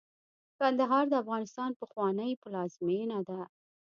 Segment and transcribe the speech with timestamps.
[0.59, 3.41] کندهار د افغانستان پخوانۍ پلازمېنه ده.